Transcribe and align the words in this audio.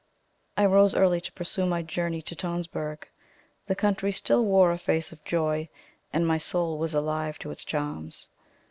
I 0.57 0.65
rose 0.65 0.95
early 0.95 1.21
to 1.21 1.31
pursue 1.31 1.67
my 1.67 1.83
journey 1.83 2.23
to 2.23 2.35
Tonsberg. 2.35 3.07
The 3.67 3.75
country 3.75 4.11
still 4.11 4.43
wore 4.43 4.71
a 4.71 4.77
face 4.79 5.11
of 5.11 5.23
joy 5.23 5.69
and 6.11 6.25
my 6.25 6.39
soul 6.39 6.79
was 6.79 6.95
alive 6.95 7.37
to 7.37 7.51
its 7.51 7.63
charms. 7.63 8.27